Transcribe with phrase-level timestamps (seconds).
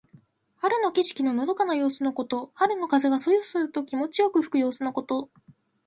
[0.55, 2.49] 春の景色ののどかな様子のこと。
[2.55, 5.29] 春の風がそよそよと気持ちよく吹く様子のこと。